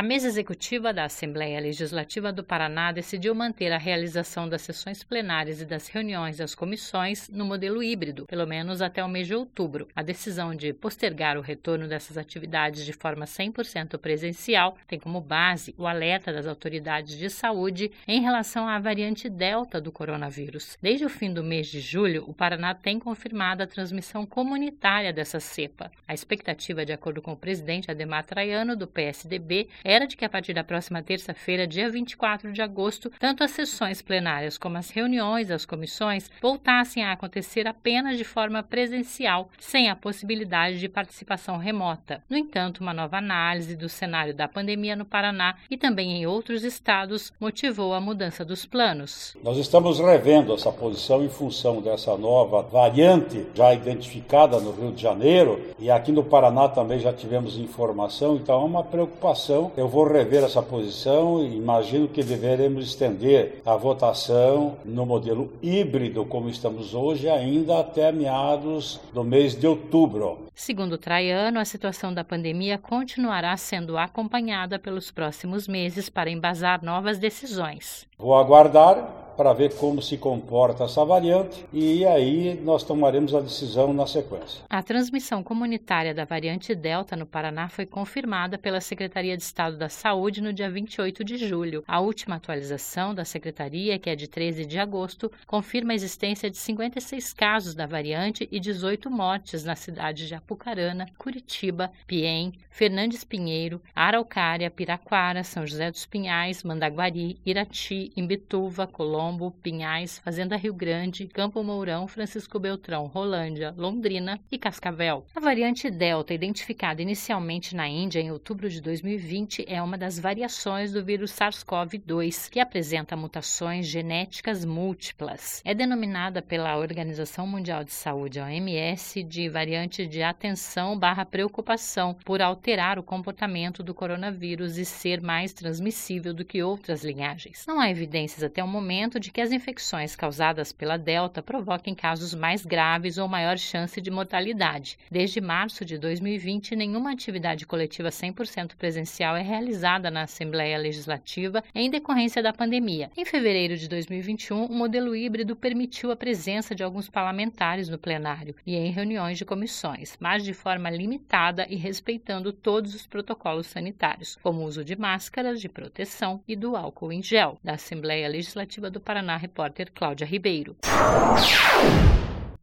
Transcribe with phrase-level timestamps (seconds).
[0.00, 5.60] A mesa executiva da Assembleia Legislativa do Paraná decidiu manter a realização das sessões plenárias
[5.60, 9.88] e das reuniões das comissões no modelo híbrido, pelo menos até o mês de outubro.
[9.94, 15.74] A decisão de postergar o retorno dessas atividades de forma 100% presencial tem como base
[15.76, 20.78] o alerta das autoridades de saúde em relação à variante Delta do coronavírus.
[20.80, 25.40] Desde o fim do mês de julho, o Paraná tem confirmado a transmissão comunitária dessa
[25.40, 25.92] cepa.
[26.08, 30.28] A expectativa, de acordo com o presidente Ademar Traiano, do PSDB, era de que a
[30.28, 35.48] partir da próxima terça-feira, dia 24 de agosto, tanto as sessões plenárias como as reuniões
[35.48, 42.22] das comissões voltassem a acontecer apenas de forma presencial, sem a possibilidade de participação remota.
[42.30, 46.62] No entanto, uma nova análise do cenário da pandemia no Paraná e também em outros
[46.62, 49.36] estados motivou a mudança dos planos.
[49.42, 55.02] Nós estamos revendo essa posição em função dessa nova variante já identificada no Rio de
[55.02, 59.72] Janeiro e aqui no Paraná também já tivemos informação, então é uma preocupação.
[59.80, 66.22] Eu vou rever essa posição e imagino que deveremos estender a votação no modelo híbrido
[66.26, 70.48] como estamos hoje ainda até meados do mês de outubro.
[70.54, 77.18] Segundo Traiano, a situação da pandemia continuará sendo acompanhada pelos próximos meses para embasar novas
[77.18, 78.06] decisões.
[78.18, 83.90] Vou aguardar para ver como se comporta essa variante e aí nós tomaremos a decisão
[83.90, 84.62] na sequência.
[84.68, 89.88] A transmissão comunitária da variante Delta no Paraná foi confirmada pela Secretaria de Estado da
[89.88, 91.82] Saúde no dia 28 de julho.
[91.88, 96.58] A última atualização da Secretaria, que é de 13 de agosto, confirma a existência de
[96.58, 103.80] 56 casos da variante e 18 mortes nas cidades de Apucarana, Curitiba, Piem, Fernandes Pinheiro,
[103.94, 111.28] Araucária, Piraquara, São José dos Pinhais, Mandaguari, Irati, Imbituva, Colombo, Colombo, Pinhais, Fazenda Rio Grande,
[111.28, 115.24] Campo Mourão, Francisco Beltrão, Rolândia, Londrina e Cascavel.
[115.34, 120.92] A variante Delta, identificada inicialmente na Índia em outubro de 2020, é uma das variações
[120.92, 125.62] do vírus SARS-CoV-2, que apresenta mutações genéticas múltiplas.
[125.64, 132.42] É denominada pela Organização Mundial de Saúde, OMS, de variante de atenção barra preocupação por
[132.42, 137.64] alterar o comportamento do coronavírus e ser mais transmissível do que outras linhagens.
[137.68, 142.34] Não há evidências até o momento de que as infecções causadas pela Delta provoquem casos
[142.34, 144.98] mais graves ou maior chance de mortalidade.
[145.10, 151.90] Desde março de 2020, nenhuma atividade coletiva 100% presencial é realizada na Assembleia Legislativa em
[151.90, 153.10] decorrência da pandemia.
[153.16, 158.54] Em fevereiro de 2021, o modelo híbrido permitiu a presença de alguns parlamentares no plenário
[158.66, 164.36] e em reuniões de comissões, mas de forma limitada e respeitando todos os protocolos sanitários,
[164.42, 167.58] como o uso de máscaras de proteção e do álcool em gel.
[167.62, 170.76] Da Assembleia Legislativa do Paraná, repórter Cláudia Ribeiro.